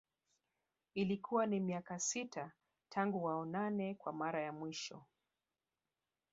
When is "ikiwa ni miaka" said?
0.93-1.99